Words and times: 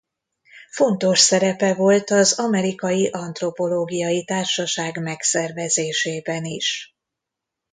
Fontos 0.71 1.19
szerepe 1.19 1.73
volt 1.73 2.09
az 2.09 2.39
Amerikai 2.39 3.07
Antropológiai 3.09 4.23
Társaság 4.23 5.01
megszervezésében 5.01 6.45
is. 6.45 6.95